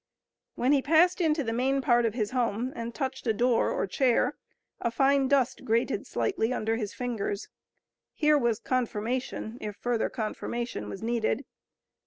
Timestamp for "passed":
0.81-1.21